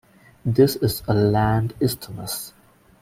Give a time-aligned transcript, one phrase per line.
[0.43, 2.53] This is a land isthmus.